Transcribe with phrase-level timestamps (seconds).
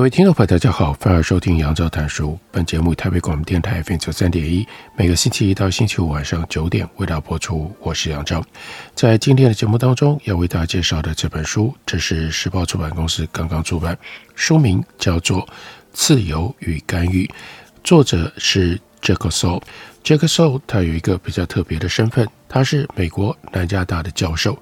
[0.00, 2.38] 各位听众朋友，大家好，欢迎收听杨照谈书。
[2.50, 7.70] 本节目台北广播电台 FM 九三点一，每个星期一到星期五晚上九点为大家播出。
[7.80, 8.42] 我是杨照。
[8.94, 13.94] 在今天的节目当中，要为大家介绍的这本书，这是时报出版公司刚刚出版，
[14.34, 15.42] 书名叫做
[15.92, 17.26] 《自由与干预》，
[17.84, 19.60] 作者是 jackson
[20.02, 24.58] jackson 他有一个比较特别的身份，他是美国南加大的教授。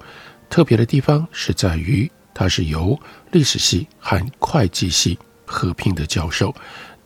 [0.49, 2.99] 特别的地方是在于，他是由
[3.31, 5.17] 历史系和会计系。
[5.49, 6.53] 合并的教授，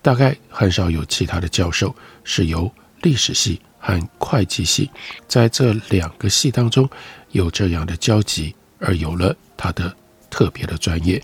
[0.02, 2.69] 大概很少有其他的教授是由
[3.02, 4.91] 历史系和会计系
[5.27, 6.88] 在这两个系当中
[7.31, 9.95] 有这样的交集，而有了他的
[10.30, 11.23] 特别的专业。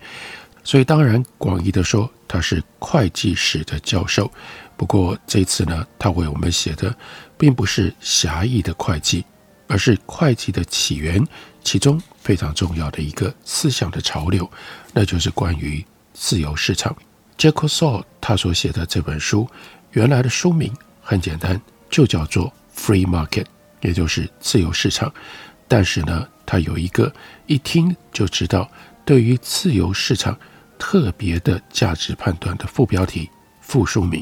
[0.63, 4.31] 所以当然广义的说，他是会计史的教授。
[4.77, 6.95] 不过这次呢，他为我们写的
[7.37, 9.25] 并不是狭义的会计，
[9.67, 11.25] 而是会计的起源，
[11.63, 14.49] 其中非常重要的一个思想的潮流，
[14.93, 15.83] 那就是关于
[16.13, 16.95] 自由市场。
[17.39, 19.47] Jack Soll 他所写的这本书，
[19.91, 21.59] 原来的书名很简单，
[21.89, 23.45] 就叫做 Free Market，
[23.79, 25.11] 也就是自由市场。
[25.65, 27.11] 但是呢，他有一个
[27.47, 28.69] 一听就知道
[29.05, 30.37] 对于自由市场
[30.77, 33.29] 特别的价值判断的副标题、
[33.61, 34.21] 副书名，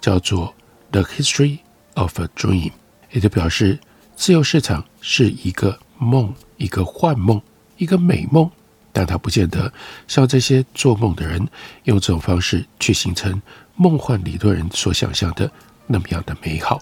[0.00, 0.52] 叫做
[0.90, 1.60] The History
[1.94, 2.72] of a Dream，
[3.12, 3.78] 也就表示
[4.16, 7.40] 自由市场是一个梦，一个幻梦，
[7.76, 8.50] 一个美梦。
[8.96, 9.70] 但它不见得
[10.08, 11.46] 像这些做梦的人
[11.84, 13.42] 用这种方式去形成
[13.74, 15.52] 梦幻理论人所想象的
[15.86, 16.80] 那么样的美好。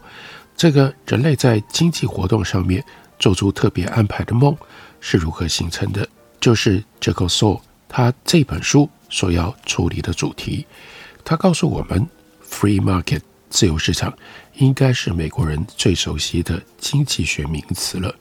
[0.57, 2.85] 这个人类在经济活动上面
[3.19, 4.57] 做出特别安排的梦
[5.01, 6.09] 是如何形成的？
[6.41, 10.65] 就是 Jack Soll 他这本书所要处理的主题。
[11.25, 12.09] 他告诉我们
[12.49, 14.17] ，Free Market 自由市场
[14.55, 18.15] 应该是美国人最熟悉的经济学名词了。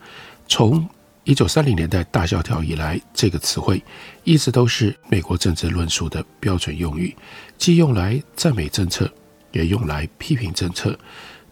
[0.47, 0.89] 从
[1.25, 3.81] 一九三零年代大萧条以来，这个词汇
[4.25, 7.15] 一直都是美国政治论述的标准用语，
[7.57, 9.09] 既用来赞美政策，
[9.53, 10.99] 也用来批评政策。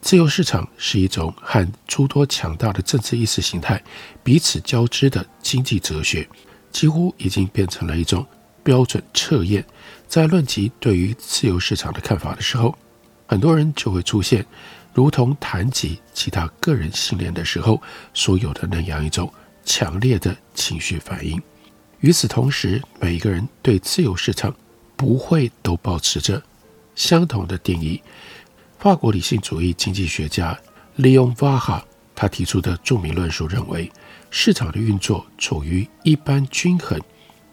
[0.02, 3.82] 自由市场是一种和诸多强大的政治意识形态
[4.24, 6.28] 彼此交织的经济哲学，
[6.70, 8.26] 几乎已经变成了一种
[8.64, 9.66] 标准测验。
[10.06, 12.78] 在论及对于自由市场的看法的时候，
[13.26, 14.46] 很多人就会出现，
[14.94, 17.82] 如同谈及其他个人信念的时候
[18.14, 19.32] 所有的那样一种。
[19.64, 21.42] 强烈的情绪反应。
[22.00, 24.56] 与此同时，每一个人对自由市场
[24.96, 26.42] 不会都保持着
[26.96, 28.02] 相同的定义。
[28.80, 30.58] 法国理性主义经济学家
[30.96, 31.86] 利用·瓦哈
[32.16, 33.92] 他提出的著名论述认为，
[34.30, 37.00] 市场的运作处于一般均衡。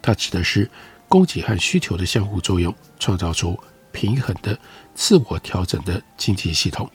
[0.01, 0.69] 它指的是
[1.07, 3.59] 供给和需求的相互作用，创造出
[3.91, 4.57] 平衡的、
[4.95, 6.89] 自我调整的经济系统，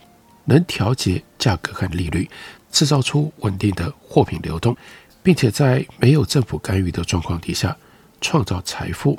[0.45, 2.29] 能调节价格和利率，
[2.71, 4.77] 制造出稳定的货品流动。
[5.25, 7.75] 并且在没有政府干预的状况底下
[8.21, 9.19] 创造财富，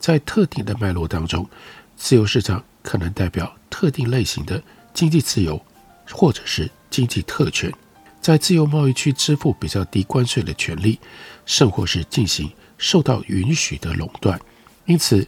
[0.00, 1.48] 在特定的脉络当中，
[1.96, 4.60] 自由市场可能代表特定类型的
[4.92, 5.64] 经济自由，
[6.10, 7.72] 或者是经济特权，
[8.20, 10.98] 在自由贸易区支付比较低关税的权利，
[11.46, 14.38] 甚或是进行受到允许的垄断。
[14.86, 15.24] 因此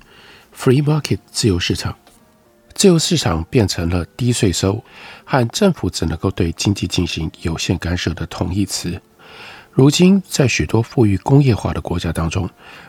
[0.53, 1.97] ，free market 自由市场，
[2.75, 4.83] 自由市场变成了低税收
[5.25, 9.01] 和政府只能够对经济进行有限干涉的同义词。
[9.77, 12.49] 如今，在许多富裕工业化的国家当中，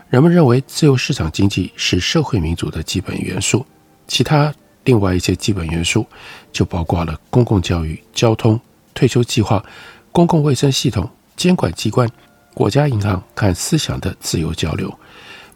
[0.09, 3.66] 人们认为自由市场经济是社会民主的基本元素。
[4.08, 4.56] 其他
[4.86, 6.07] 另外一些基本元素，
[6.54, 8.57] 就包括了公共教育、交通、
[8.94, 9.62] 退休计划、
[10.13, 12.10] 公共卫生系统、监管机关、
[12.54, 14.89] 国家银行和思想的自由交流。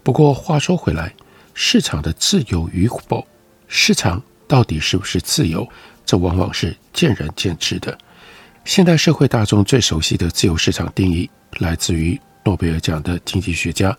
[0.04, 1.14] 不过，话说回来，
[1.54, 3.26] 市场的自由与否，
[3.70, 5.66] 市场到底是不是自由，
[6.06, 7.98] 这往往是见仁见智的。
[8.64, 13.96] 现代社会大众最熟悉的自由市场定义，来自于诺贝尔奖的经济学家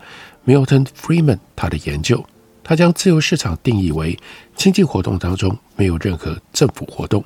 [0.46, 2.24] Milton Friedman 他的研究。
[2.64, 4.16] 他将自由市场定义为
[4.54, 7.24] 经济活动当中没有任何政府活动，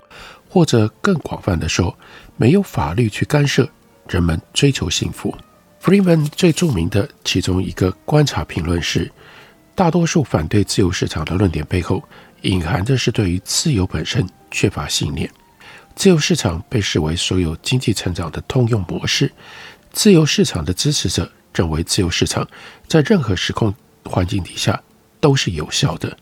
[0.48, 1.96] 或者更广泛的说，
[2.36, 3.68] 没有法律去干涉
[4.08, 5.36] 人们追求幸福。
[5.82, 9.12] Friedman 最著名的其中一个观察评论是：
[9.74, 12.02] 大多数反对自由市场的论点背后，
[12.40, 15.30] 隐含的是对于自由本身缺乏信念。
[15.96, 19.32] 自由市场被视为所有经济成长的通用模式。
[19.92, 22.46] 自由市场的支持者认为自由市场
[22.86, 24.80] 在任何时空环境底下
[25.18, 26.14] 都是有效的。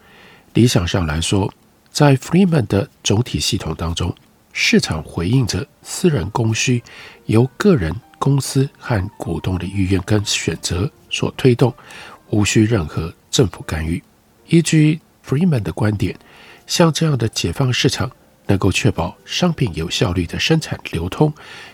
[0.53, 1.53] 理想上来说，
[1.91, 4.15] 在 Freeman 的总体系统当中，
[4.53, 6.81] 市场回应着私人供需，
[7.27, 11.75] 由个人、公司和股东的意愿跟选择所推动，
[12.31, 14.01] 无需任何政府干预。
[14.47, 16.17] 依据 Freeman 的观点，
[16.69, 18.09] 像这样的解放市场，
[18.47, 21.33] 能够确保商品有效率的生产流通，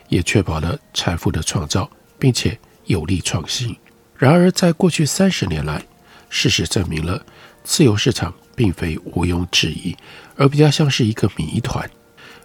[0.08, 3.76] 也确保了财富的创造，并且有力创新。
[4.16, 5.82] 然而，在过去三十年来，
[6.28, 7.24] 事实证明了
[7.64, 9.96] 自由市场并非毋庸置疑，
[10.36, 11.88] 而比较像是一个谜团。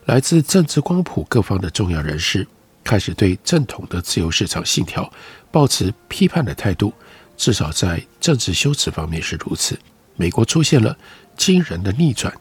[0.06, 2.48] 来自政治光谱各方的重要人士
[2.83, 5.12] 开始对正统的自由市场信条
[5.51, 6.94] 抱持批判的态度，
[7.36, 9.77] 至少在政治修辞方面是如此。
[10.16, 10.98] 美国出现了
[11.36, 12.33] 惊人的逆转。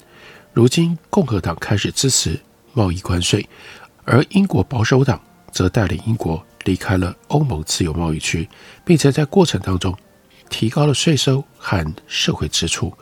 [0.55, 2.39] 如今，共和党开始支持
[2.75, 3.45] 贸易关税，
[4.05, 5.21] 而英国保守党
[5.51, 8.49] 则带领英国离开了欧盟自由贸易区，
[8.85, 9.93] 并且在过程当中
[10.49, 12.97] 提高了税收和社会支出。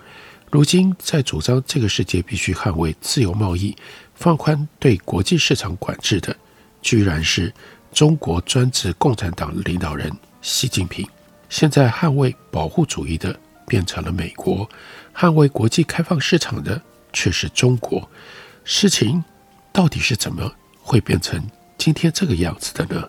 [0.51, 3.77] 如今，在主张这个世界必须捍卫自由贸易、
[4.15, 6.35] 放宽对国际市场管制的，
[6.81, 7.53] 居然是
[7.93, 10.11] 中国专制共产党领导人
[10.41, 11.07] 习近平。
[11.51, 14.67] 现在，捍卫保护主义的变成了美国，
[15.15, 16.81] 捍卫国际开放市场的。
[17.13, 18.09] 却是中国，
[18.65, 19.23] 事情
[19.73, 21.43] 到底是怎么会变成
[21.79, 23.09] 今天这个样子的呢？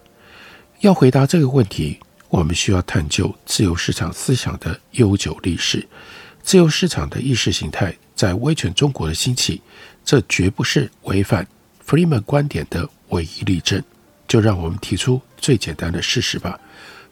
[0.79, 5.87] 要回答这个问题，我们需要探究自由市场思想的悠久历史。
[6.41, 9.61] 自由市场的意识形态在威权中国的兴起，
[10.03, 11.47] 这绝不是违反
[11.87, 13.81] Freeman 观点的唯一例证。
[14.27, 16.59] 就让我们提出最简单的事实吧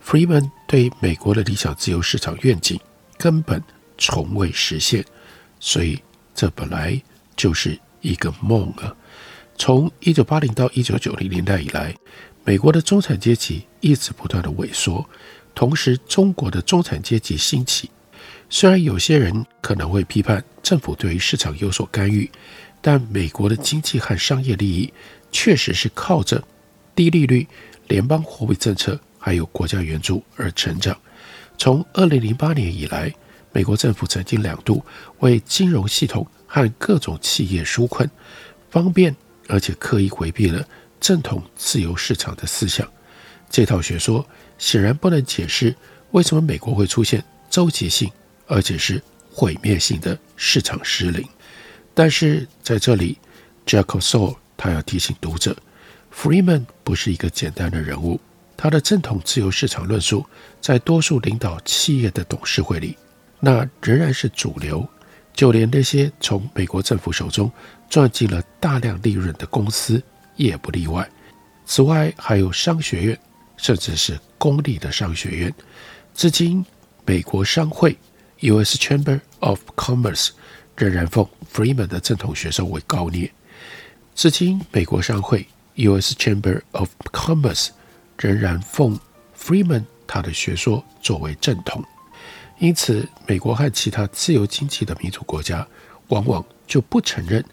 [0.05, 2.79] ：：Freeman 对美国的理想自由市场愿景
[3.17, 3.63] 根本
[3.97, 5.05] 从未实现，
[5.59, 6.01] 所以。
[6.41, 6.99] 这本来
[7.35, 8.95] 就是一个梦啊！
[9.59, 11.93] 从一九八零到一九九零年代以来，
[12.43, 15.07] 美国的中产阶级一直不断的萎缩，
[15.53, 17.91] 同时中国的中产阶级兴起。
[18.49, 22.27] 虽然有些人可能会批判政府对于市场有所干预，
[22.81, 24.91] 但美国的经济和商业利益
[25.31, 26.43] 确实是靠着
[26.95, 27.47] 低利率、
[27.87, 30.97] 联邦货币政策还有国家援助而成长。
[31.59, 33.13] 从二零零八年以来，
[33.51, 34.83] 美国政府曾经两度
[35.19, 38.09] 为金融系统和各种企业纾困，
[38.69, 39.15] 方便
[39.47, 40.65] 而且刻意回避了
[40.99, 42.87] 正统自由市场的思想。
[43.49, 44.25] 这套学说
[44.57, 45.75] 显然不能解释
[46.11, 48.09] 为什么美国会出现周期性
[48.47, 51.27] 而且是毁灭性的市场失灵。
[51.93, 53.17] 但是在这里
[53.65, 55.55] ，Jacob s o u l 他要提醒读者
[56.15, 58.19] ，Freeman 不是一个简单的人物，
[58.55, 60.25] 他的正统自由市场论述
[60.61, 62.95] 在多数领导企业的董事会里。
[63.43, 64.87] 那仍然是主流，
[65.33, 67.51] 就连那些从美国政府手中
[67.89, 70.01] 赚进了大量利润的公司
[70.35, 71.09] 也不例外。
[71.65, 73.19] 此外，还有商学院，
[73.57, 75.53] 甚至是公立的商学院。
[76.13, 76.63] 至今，
[77.05, 77.97] 美国商会
[78.41, 78.77] （U.S.
[78.77, 80.29] Chamber of Commerce）
[80.77, 83.31] 仍然奉 Freeman 的正统学说为高念。
[84.13, 86.13] 至今，美国商会 （U.S.
[86.13, 87.69] Chamber of Commerce）
[88.17, 88.99] 仍然奉
[89.35, 91.83] Freeman 他的学说作为正统。
[92.61, 95.67] 因此，美国和其他自由经济的民主国家
[96.09, 97.43] 往往就不承认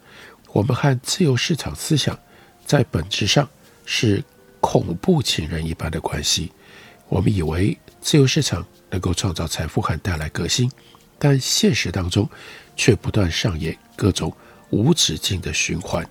[0.53, 2.17] 我们和自由市场思想
[2.63, 3.49] 在本质上
[3.85, 4.23] 是
[4.61, 6.51] 恐怖情人一般的关系。
[7.07, 10.71] 我们以为自由市场能够创造财富和带来革新，
[11.17, 12.29] 但现实当中
[12.75, 14.31] 却不断上演各种
[14.69, 16.07] 无止境的循环：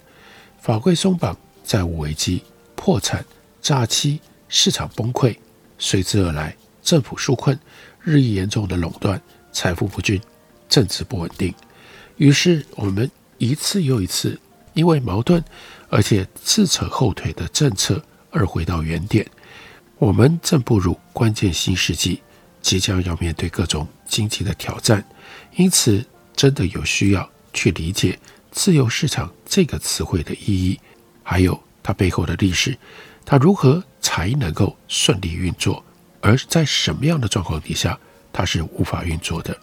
[0.61, 2.43] 法规松绑、债务危机、
[2.75, 3.25] 破产、
[3.63, 5.37] 诈欺、市场崩溃，
[5.79, 7.57] 随之而来政府纾困。
[8.03, 9.21] 日益严重的垄断、
[9.53, 10.21] 财富不均、
[10.69, 11.55] 政治不稳定，
[12.17, 14.39] 于是我们一次又一次
[14.75, 15.43] 因为矛盾
[15.89, 19.27] 而且自扯后腿的政策而回到原点。
[19.99, 22.23] 我们正步入关键新世纪，
[22.63, 25.05] 即将要面对各种经济的挑战，
[25.57, 26.05] 因此
[26.37, 28.17] 真的有需要去理解
[28.53, 30.79] “自由市场”这个词汇的意义，
[31.25, 32.79] 还有它背后的历史，
[33.25, 35.85] 它如何才能够顺利运作。
[36.21, 37.99] 而在什么样的状况底下，
[38.33, 39.57] 它是无法运作的？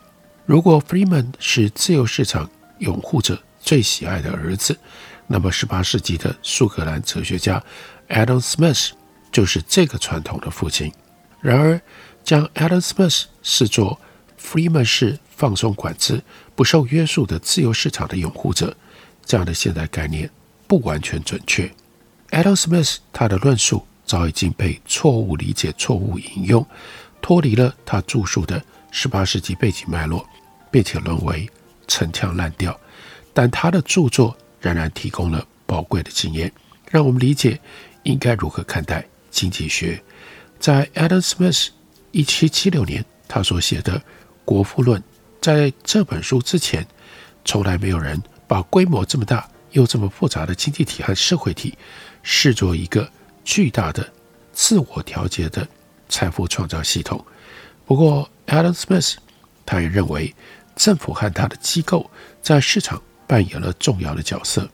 [0.46, 4.78] 如果 Freeman 是自由市场拥护者最喜爱的儿子，
[5.28, 7.62] 那么18世纪的苏格兰哲学家
[8.10, 8.92] Adam Smith
[9.32, 10.92] 就是这个传统的父亲。
[11.42, 11.82] 然而，
[12.24, 14.00] 将 Adam Smith 视作
[14.40, 16.22] Freeman 式放松管制、
[16.56, 18.76] 不受约束的自由市场的拥护者，
[19.26, 20.30] 这样的现代概念
[20.68, 21.72] 不完全准确。
[22.30, 23.86] Adam Smith 他的论述。
[24.06, 26.66] 早已经被错误理解、错误引用，
[27.22, 30.26] 脱离了他著述的十八世纪背景脉络，
[30.72, 31.50] 并且沦为
[31.88, 32.80] 陈腔滥调。
[33.34, 36.52] 但他的著作仍然提供了宝贵的经验，
[36.90, 37.60] 让我们理解
[38.04, 40.02] 应该如何看待经济学。
[40.60, 41.70] 在 Adam Smith
[42.12, 44.00] 一七七六年他所写的
[44.46, 45.02] 《国富论》。
[45.42, 46.84] 在这本书之前，
[47.44, 51.78] 从来没有人把规模这么大又这么复杂的经济体和社会体
[52.24, 53.08] 视作一个
[53.46, 54.12] 巨大的
[54.52, 55.66] 自我调节的
[56.10, 57.24] 财富创造系统。
[57.86, 59.16] 不过，Adam Smith
[59.66, 60.34] 他也认为，
[60.76, 62.10] 政府和他的机构
[62.42, 64.68] 在市场扮演了重要的角色。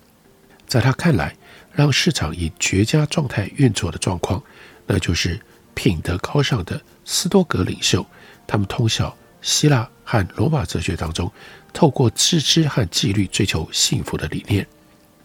[0.65, 1.35] 在他看来，
[1.73, 4.41] 让市场以绝佳状态运作的状况，
[4.87, 5.39] 那就是
[5.73, 8.05] 品德高尚的斯多葛领袖，
[8.47, 11.29] 他们通晓希腊和罗马哲学当中，
[11.73, 14.65] 透过自知和纪律追求幸福的理念。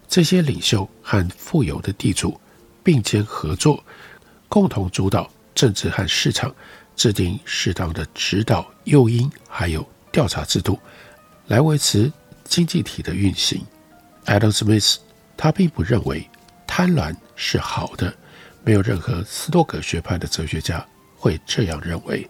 [0.09, 2.39] 这些领袖和富有的地主
[2.87, 3.83] 并肩合作，
[4.47, 6.55] 共同主导政治和市场，
[6.95, 10.79] 制定适当的指导诱因，还有调查制度，
[11.47, 12.09] 来维持
[12.45, 13.61] 经济体的运行。
[14.23, 14.95] Adam Smith
[15.35, 16.25] 他并不认为
[16.65, 18.15] 贪婪是好的，
[18.63, 22.25] 没有任何斯多葛学派的哲学家会这样认为。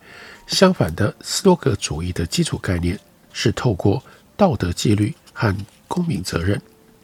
[0.48, 3.00] 相反的，斯多葛主义的基础概念
[3.32, 4.04] 是透过
[4.36, 5.56] 道德纪律和
[5.88, 6.60] 公民责任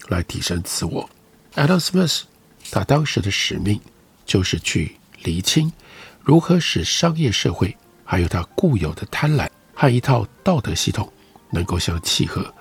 [0.08, 1.08] 来提升自我。
[1.54, 2.24] Adam Smith
[2.74, 3.80] 他当时的使命
[4.26, 5.72] 就是去厘清
[6.24, 11.12] 如何使商业社会还有他固有的贪婪和一套道德系统
[11.52, 12.52] 能够相契合。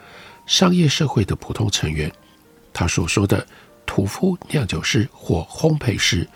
[0.45, 2.13] 商业社会的普通成员，
[2.75, 3.47] 他所说的
[3.87, 6.29] 屠夫、酿酒师或烘焙师，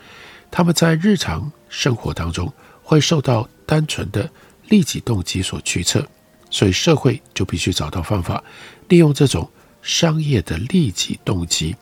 [0.49, 4.27] 他们在日常生活当中会受到单纯的
[4.69, 6.03] 利己动机所驱策，
[6.49, 8.43] 所以社会就必须找到方法，
[8.87, 9.47] 利用这种
[9.83, 11.75] 商业的利己动机，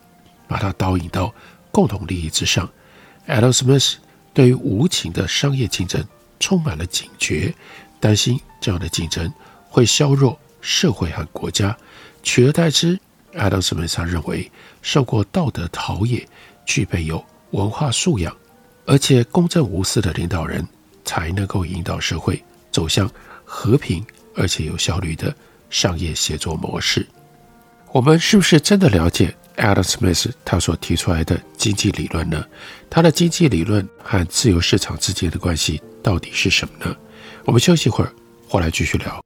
[0.46, 1.32] 把它导引到
[1.76, 2.66] 共同利益之上。
[3.28, 3.96] Adam Smith
[4.32, 6.02] 对于无情的商业竞争
[6.40, 7.54] 充满了警觉，
[8.00, 9.30] 担心这样的竞争
[9.68, 11.76] 会削弱社会和国家。
[12.22, 12.98] 取而代之
[13.34, 16.26] ，Adam Smith 认为，受过道德陶冶、
[16.64, 18.34] 具备有文化素养，
[18.86, 20.66] 而且公正无私的领导人。
[21.08, 22.42] 才能够引导社会
[22.72, 23.08] 走向
[23.44, 24.04] 和平
[24.34, 25.32] 而且有效率的
[25.70, 27.06] 商业协作模式。
[27.92, 32.44] 我们是不是真的了解 Adam Smith 他所提出来的经济理论呢？
[32.88, 36.96] 他的经济理论和自由市场之间的关系到底是什么呢？
[37.44, 38.12] 我们休息一会儿，
[38.48, 39.25] 回来继续聊。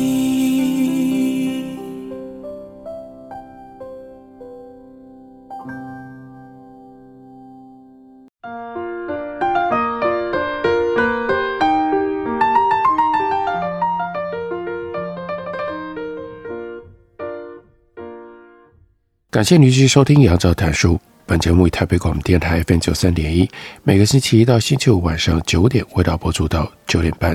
[19.31, 20.95] 感谢您继续收听《杨照谈书》。
[21.25, 23.49] 本节目以台北广播电台 FM 九三点一，
[23.81, 27.33] 每个星期一到星期五晚上九点，为大家播出到九点半。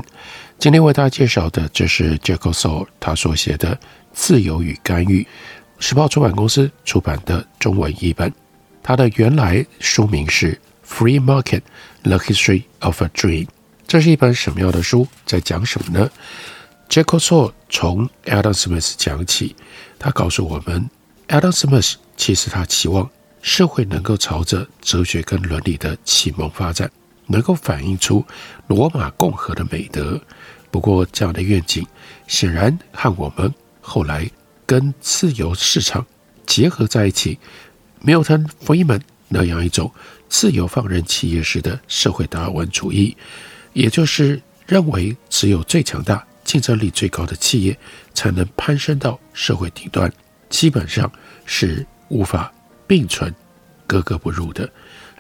[0.59, 3.75] 今天为大家介绍的，这是 JACOSO 他所写的
[4.13, 5.23] 《自由与干预》，
[5.79, 8.31] 时报出版公司出版的中文译本。
[8.83, 10.53] 他的原来书名是
[10.87, 11.63] 《Free Market:
[12.03, 13.47] The History of a Dream》。
[13.89, 15.09] 这是一本什么样的书？
[15.25, 16.11] 在讲什么呢
[16.91, 19.57] ？JACOSO 从 Adam Smith 讲起，
[19.99, 20.91] 他告诉我们。
[21.29, 23.09] Adam Smith 其实他期望
[23.43, 26.91] 社会能够朝着哲学跟伦理的启蒙发展，
[27.27, 28.25] 能够反映出
[28.69, 30.21] 罗马共和的美德。
[30.71, 31.87] 不过，这样的愿景
[32.27, 34.29] 显然和我们后来
[34.65, 36.05] 跟自由市场
[36.45, 37.39] 结合在一起
[38.05, 39.91] ，Milton Friedman 那样一种
[40.29, 43.17] 自由放任企业式的社会达尔文主义，
[43.73, 47.77] 也就是认为只有最强大、竞争力最高的企业
[48.15, 50.13] 才能攀升到社会顶端，
[50.49, 51.11] 基本上
[51.45, 52.53] 是无法
[52.87, 53.35] 并存、
[53.87, 54.65] 格格不入的。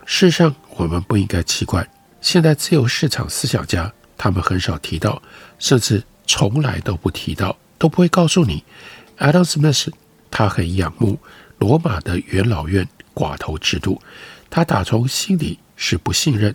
[0.04, 1.88] 事实上，我们不应该奇怪，
[2.20, 5.20] 现在自由市场思想家他们很少提到，
[5.58, 8.62] 甚至从来都不提到，都不会告诉你
[9.18, 9.88] ，Adam Smith
[10.30, 11.18] 他很仰慕
[11.58, 14.00] 罗马的元老院寡头制度，
[14.48, 16.54] 他打从心里是不信任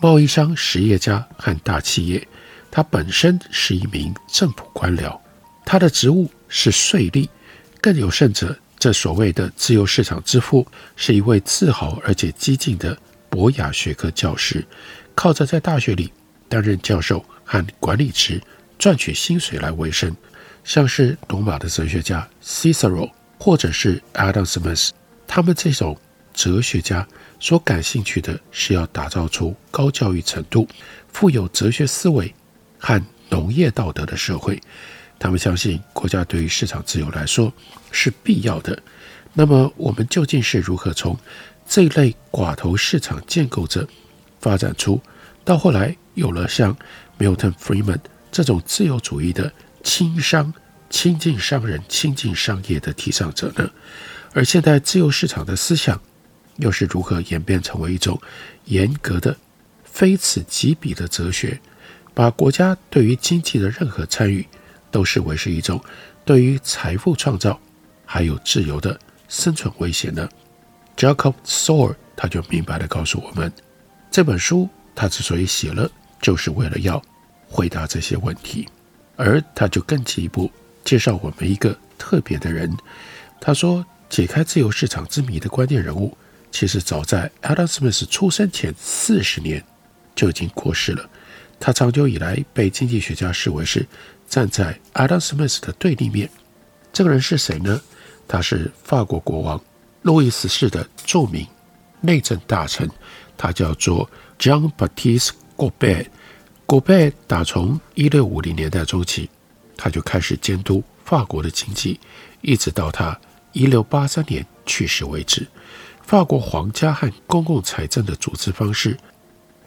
[0.00, 2.26] 贸易商、实业家和大企业。
[2.70, 5.18] 他本身是一名政府官僚，
[5.64, 7.28] 他的职务是税吏，
[7.86, 8.58] 更有甚者。
[8.80, 10.66] 这所谓的自由市场之父
[10.96, 12.98] 是一位自豪而且激进的
[13.30, 14.66] 博雅学科教师，
[15.14, 16.12] 靠着在大学里
[16.48, 18.42] 担任教授和管理职
[18.76, 20.12] 赚取薪水来维生。
[20.64, 24.90] 像是罗马的哲学家 Cicero 或者是 Adam Smith，
[25.28, 25.96] 他们这种
[26.34, 27.06] 哲学家
[27.38, 30.66] 所感兴趣的是要打造出高教育程度、
[31.12, 32.34] 富有哲学思维
[32.80, 34.60] 和农业道德的社会。
[35.18, 37.52] 他们相信国家对于市场自由来说
[37.90, 38.80] 是必要的。
[39.32, 41.18] 那么，我们究竟是如何从
[41.68, 43.86] 这一类寡头市场建构者
[44.40, 45.00] 发展出，
[45.44, 46.76] 到后来有了像
[47.18, 47.98] Milton Friedman
[48.30, 50.52] 这种自由主义的轻商、
[50.88, 53.70] 亲近商人、亲近商业的提倡者呢？
[54.32, 56.00] 而现代自由市场的思想
[56.56, 58.20] 又是如何演变成为一种
[58.66, 59.36] 严格的、
[59.84, 61.58] 非此即彼的哲学，
[62.14, 64.46] 把国家对于经济的任何参与
[64.90, 65.82] 都视为是一种
[66.24, 67.58] 对于财富创造
[68.04, 70.28] 还有自由的生存威胁呢
[70.96, 73.52] ？Jacob Sore，他就明白地告诉我们，
[74.10, 75.90] 这本书他之所以写了，
[76.20, 77.02] 就是为了要
[77.48, 78.66] 回答这些问题。
[79.16, 80.50] 而他就更进一步
[80.84, 82.70] 介绍我们一个特别的人。
[83.40, 86.16] 他说，解开自由市场之谜的关键人物，
[86.50, 89.64] 其实早在 Adam Smith 出生前四十年
[90.14, 91.08] 就已经过世了。
[91.58, 93.86] 他长久以来被经济学家视为是。
[94.28, 96.28] 站在 Adam Smith 的对立面，
[96.92, 97.80] 这个人是谁呢？
[98.26, 99.62] 他是法国国王
[100.02, 101.46] 路易十四的著名
[102.00, 102.90] 内政大臣，
[103.36, 106.06] 他叫做 Jean-Baptiste Colbert。
[106.66, 109.30] Colbert 打从一六五零年代中期，
[109.76, 112.00] 他就开始监督法国的经济，
[112.40, 113.16] 一直到他
[113.52, 115.46] 一六八三年去世为止。
[116.02, 118.96] 法国皇家和公共财政的组织方式，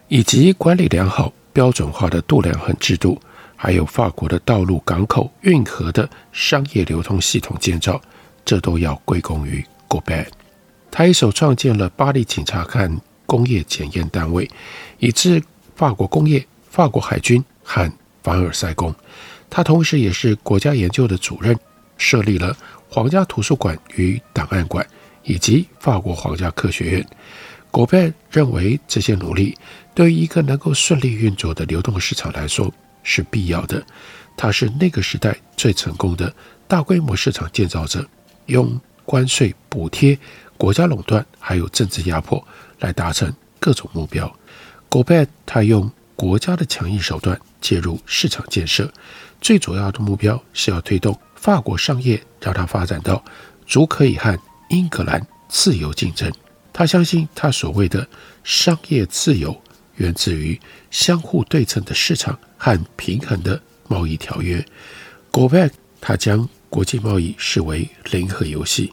[0.10, 3.20] 以及管理良好、标准化的度量衡制度。
[3.62, 8.02] 还有法国的道路、港口、运河的商业流通系统建造，
[8.46, 10.26] 这都要归功于戈贝。
[10.90, 12.90] 他一手创建了巴黎警察看
[13.26, 14.50] 工业检验单位，
[15.00, 15.44] 以致
[15.76, 17.92] 法国工业、法国海军和
[18.24, 18.96] 凡尔赛宫。
[19.50, 21.54] 他同时也是国家研究的主任，
[21.98, 22.56] 设立了
[22.88, 24.88] 皇家图书馆与档案馆，
[25.24, 27.06] 以及法国皇家科学院。
[27.72, 29.58] Colbert 认为这些努力
[29.94, 33.84] 对于一个能够顺利运作的流动市场来说，是必要的。
[34.36, 36.34] 他是那个时代最成功的
[36.68, 38.08] 大规模市场建造者，
[38.46, 40.18] 用关税补贴、
[40.58, 42.44] 国家垄断还有政治压迫
[42.80, 44.34] 来达成各种目标。
[44.90, 48.92] Colbert 他用国家的强硬手段介入市场建设，
[49.42, 53.24] 最主要的目标是要推动法国商业，让它发展到
[53.68, 54.38] 足可以和
[54.70, 56.32] 英格兰自由竞争。
[56.72, 58.08] 他相信他所谓的
[58.44, 59.62] 商业自由
[59.96, 60.60] 源自于
[60.92, 62.38] 相互对称的市场。
[62.62, 64.64] 和平衡的贸易条约
[65.32, 68.92] ，Gobert 他将国际贸易视为零和游戏，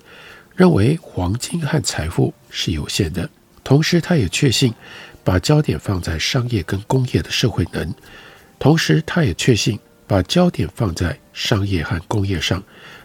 [0.55, 3.29] 认为黄金和财富是有限的。
[3.65, 4.73] 同时，他也确信
[5.25, 7.93] 把焦点放在商业跟工业的社会能。
[8.61, 12.63] 同时，他也确信把焦点放在商业和工业上，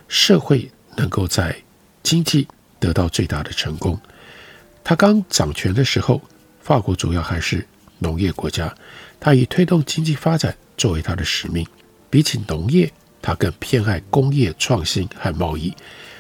[0.08, 1.56] 社会能够在
[2.04, 2.48] 经济
[2.80, 4.00] 得到最大的成功。
[4.92, 6.22] 他刚掌权的时候，
[6.60, 7.66] 法国主要还是
[8.00, 8.76] 农业国家。
[9.22, 11.66] 他以推动经济发展作为他的使命，
[12.10, 15.74] 比起农业，他更偏爱工业创新和贸易。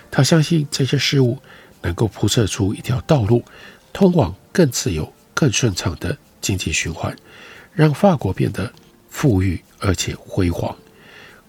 [0.09, 1.37] 他相信这些事物
[1.81, 3.43] 能够铺设出一条道路，
[3.91, 7.13] 通往更自由、更顺畅的经济循环，
[7.73, 8.71] 让法国变得
[9.09, 10.73] 富裕而且辉煌。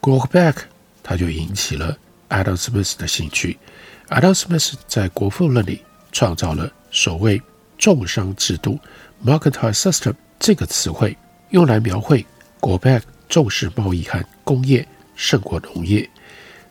[0.00, 0.56] Colbert
[1.04, 1.96] 他就引起了
[2.30, 3.60] Adam Smith 的兴趣。
[4.08, 7.42] Adam Smith 在《国富论》里创造了所谓
[7.76, 8.78] “重商制度
[9.24, 11.16] ”（Mercantile System） 这个词汇。
[11.50, 12.24] 用来描绘
[12.60, 16.08] Colbert 重视贸易和工业胜过农业。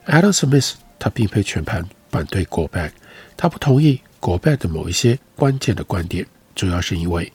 [0.08, 2.92] Adam Smith 他并非全盘反对 Colbert，
[3.38, 6.26] 他不同意 Colbert 的某一些关键的观点，
[6.56, 7.32] 主要是因为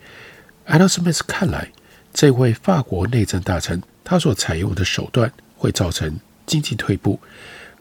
[0.67, 1.71] Adam Smith 看来，
[2.13, 7.21] 这位法国内政大臣他所采用的手段会造成经济退步。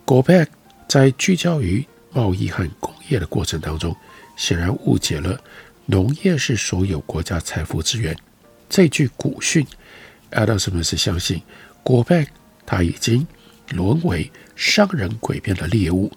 [0.06, 0.46] Colbert
[0.86, 3.96] 在聚焦于贸易和工业的过程当中，
[4.36, 5.40] 显然误解了
[5.86, 8.16] 农业是所有国家财富之源。
[8.68, 9.66] 这句古训
[10.30, 11.40] Adam Smith 相信
[11.82, 12.26] 果贝
[12.64, 13.26] 他已经
[13.70, 16.12] 沦为商人诡辩的猎物，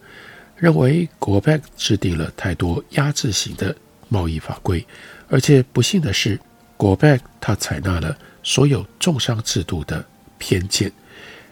[0.55, 3.75] 认为果贝制定了太多压制型的
[4.07, 4.85] 贸易法规，
[5.29, 6.39] 而且不幸的是，
[6.75, 10.03] 果贝他采纳了所有重商制度的
[10.37, 10.91] 偏见。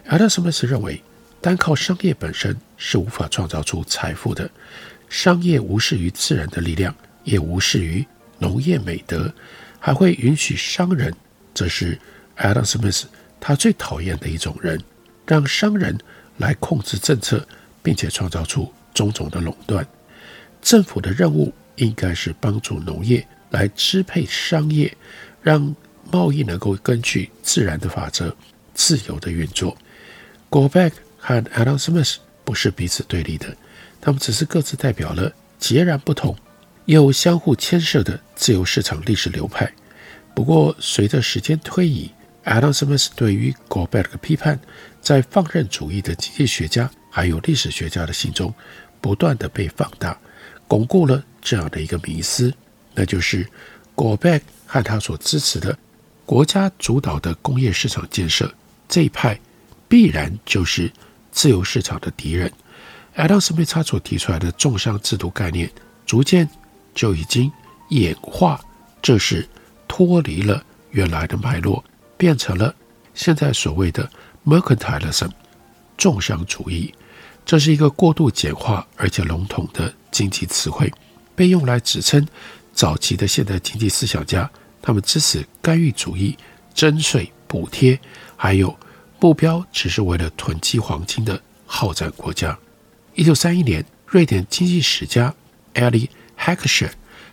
[0.07, 1.01] Adam Smith 认为，
[1.41, 4.49] 单靠商业本身是无法创造出财富的，
[5.09, 8.05] 商业无视于自然的力量，也无视于
[8.39, 9.33] 农业美德，
[9.79, 11.13] 还会允许商人，
[11.53, 11.97] 这是
[12.37, 13.03] Adam Smith
[13.39, 14.81] 他最讨厌的一种人，
[15.25, 15.97] 让商人
[16.37, 17.47] 来控制政策，
[17.81, 19.87] 并且创造出种种的垄断。
[20.61, 24.95] 政府的任务应该是帮助农业来支配商业，
[25.41, 25.75] 让
[26.11, 28.35] 贸易能够根据自然的法则
[28.73, 29.77] 自由地运作。
[30.49, 30.91] Go back。
[31.19, 33.53] 和 Adam Smith 不是彼此对立的，
[34.07, 36.33] 他们只是各自代表了截然不同
[36.85, 39.69] 又相互牵涉的自由市场历史流派。
[40.33, 42.09] 不过，随着时间推移
[42.45, 44.57] ，Adam Smith 对于 Goldberg 的批判，
[45.01, 48.53] 在放任主义的经济学家还有历史学家的心中
[49.01, 50.17] 不断地被放大，
[50.69, 52.53] 巩固了这样的一个迷思，
[52.95, 53.45] 那就是
[53.93, 55.77] Goldberg 和他所支持的
[56.25, 58.55] 国家主导的工业市场建设
[58.87, 59.37] 这一派，
[59.89, 60.89] 必然就是。
[61.29, 62.51] 自由市场的敌人
[63.17, 65.69] ，Adam Smith 所提出来的重商制度概念，
[66.05, 66.47] 逐渐
[66.95, 67.51] 就已经
[67.89, 68.61] 演化，
[69.01, 69.45] 这是
[69.87, 71.83] 脱离了原来的脉络，
[72.15, 72.73] 变成了
[73.13, 74.09] 现在所谓的
[74.45, 75.31] Mercantilism
[75.97, 76.93] 重商主义。
[77.45, 80.91] 这是一个过度简化而且笼统的经济词汇，
[81.35, 82.25] 被用来指称
[82.73, 84.49] 早期的现代经济思想家，
[84.81, 86.37] 他们支持干预主义、
[86.73, 87.99] 征税、补贴，
[88.35, 88.77] 还有。
[89.19, 92.55] 目标只是为了囤积黄金的好战国家。
[93.17, 95.33] 一九三一年，瑞典经济史家
[95.73, 96.07] Eli
[96.39, 96.91] Heckscher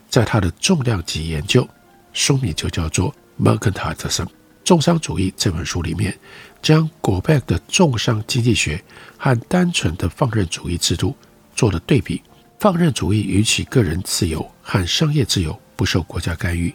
[0.08, 1.68] 在他的重量级研究，
[2.14, 4.26] 书名就叫做《Mercantilism
[4.64, 6.18] 重商主义》这本书里面，
[6.62, 8.82] 将古拜的重商经济学
[9.18, 11.14] 和单纯的放任主义制度
[11.54, 12.22] 做了对比。
[12.58, 16.74] 放任主义允许个人自由和商业自由不受国家干预，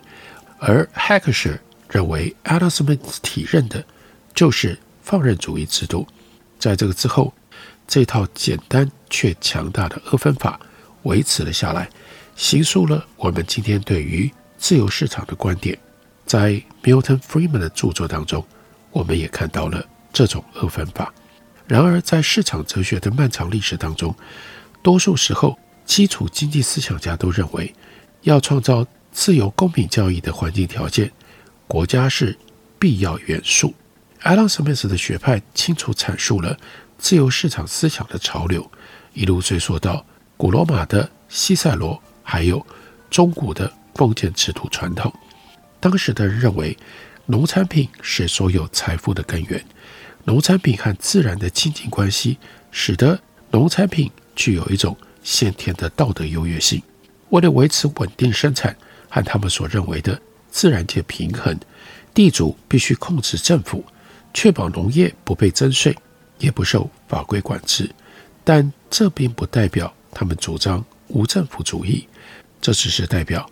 [0.60, 1.58] 而 Heckscher
[1.90, 3.84] 认为 Adam Smith 体认的
[4.36, 4.78] 就是。
[5.02, 6.08] 放任主义制度，
[6.60, 7.34] 在这个之后，
[7.90, 10.60] 这套简单却强大的二分法
[11.04, 11.90] 维持了下来，
[12.36, 15.76] 形塑了我们今天对于自由市场的观点。
[16.24, 18.46] 在 Milton Friedman 的著作当中，
[18.92, 21.12] 我们也看到了这种二分法。
[21.66, 24.16] 然而，在市场哲学的漫长历史当中，
[24.84, 27.74] 多数时候，基础经济思想家都认为，
[28.22, 31.12] 要创造自由公平交易的环境条件，
[31.68, 32.38] 国家是
[32.78, 33.74] 必要元素。
[34.22, 36.56] Alan Smith 的学派清楚阐述了
[37.00, 38.70] 自由市场思想的潮流，
[39.14, 42.64] 一路追溯到古罗马的西塞罗，还有
[43.10, 45.12] 中古的封建制度传统。
[45.80, 46.78] 当时的人认为，
[47.26, 49.64] 农产品是所有财富的根源，
[50.26, 52.38] 农产品和自然的亲近关系，
[52.70, 53.20] 使得
[53.52, 56.84] 农产品具有一种先天的道德优越性。
[57.30, 58.76] 为了维持稳定生产
[59.08, 60.20] 和他们所认为的
[60.52, 61.58] 自然界平衡，
[62.14, 63.84] 地主必须控制政府。
[64.32, 65.96] 确保农业不被征税，
[66.40, 67.90] 也不受法规管制，
[68.44, 72.08] 但这并不代表他们主张无政府主义。
[72.60, 73.50] 这只是代表，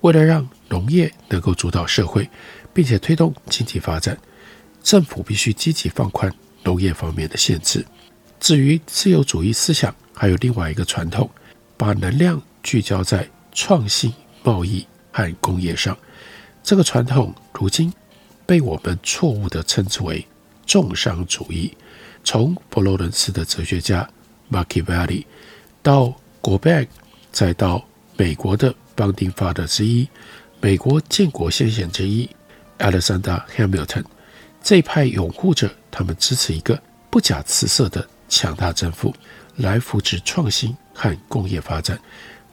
[0.00, 2.28] 为了让农业能够主导社会，
[2.72, 4.18] 并且推动经济发展，
[4.82, 6.32] 政府必须积极放宽
[6.62, 7.84] 农业方面的限制。
[8.40, 11.30] 至于自由主义思想，还有另外一个传统，
[11.76, 15.96] 把能量聚焦在创新、贸易和工业上。
[16.62, 17.92] 这个传统如今。
[18.46, 20.22] 被我们错误地称之为
[20.66, 21.74] 重商主义。
[22.24, 24.08] 从佛罗伦斯的哲学家
[24.50, 25.24] Machiavelli
[25.82, 26.88] 到 Gobag，
[27.30, 30.08] 再到美国的邦丁 Father 之一、
[30.60, 32.28] 美国建国先贤之一
[32.78, 34.04] Alexander Hamilton，
[34.62, 39.14] 这一派拥护者，他们支持一个不假辞色的强大政府
[39.56, 42.00] 来扶持创新和工业发展。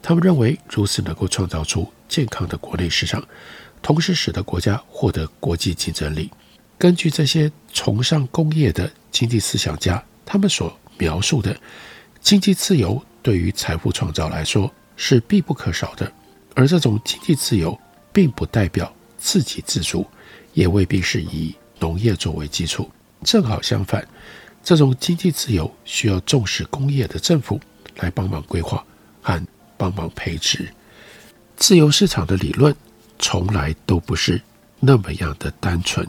[0.02, 3.24] 他们认为如此能够创造出健康的国内市场。
[3.80, 6.30] 同时，使得国家获得国际竞争力。
[6.82, 11.56] 根据这些崇尚工业的经济思想家，他们所描述的
[12.20, 16.12] 经济自由，对于财富创造来说是必不可少的。
[16.56, 17.78] 而这种经济自由，
[18.12, 20.04] 并不代表自给自足，
[20.54, 22.90] 也未必是以农业作为基础。
[23.22, 24.04] 正好相反，
[24.64, 27.60] 这种经济自由需要重视工业的政府
[27.98, 28.84] 来帮忙规划
[29.22, 29.40] 和
[29.76, 30.68] 帮忙培植。
[31.56, 32.74] 自由市场的理论。
[33.20, 34.42] 从来都不是
[34.80, 36.04] 那么样的单纯。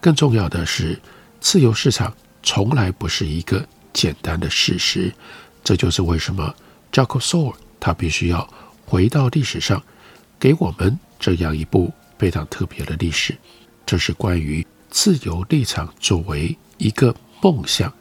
[0.00, 0.98] 更重要的是，
[1.40, 5.12] 自由市场从来不是一个简单的事实。
[5.64, 6.54] 这就是为什么
[6.92, 8.48] Jaco s o r 他必须要
[8.84, 9.82] 回到历史上，
[10.38, 13.36] 给我们这样一部非常特别的历史。
[13.84, 17.92] 这是关于自由立场作为一个梦想，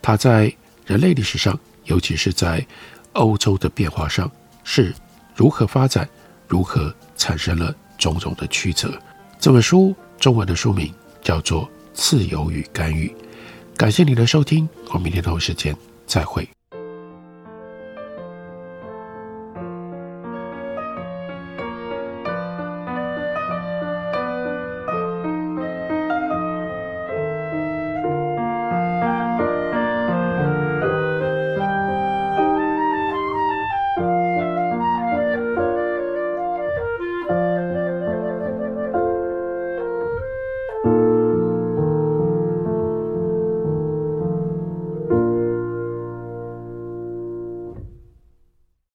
[0.00, 0.52] 它在
[0.84, 2.64] 人类历史上，尤其是在
[3.12, 4.30] 欧洲的变化上
[4.64, 4.94] 是
[5.34, 6.08] 如何发展，
[6.48, 9.00] 如何产生了种种的曲折。
[9.38, 13.10] 这本书中文的书名叫做自由与干预。
[13.76, 15.74] 感谢你的收听我们明天同一时间
[16.06, 16.46] 再会。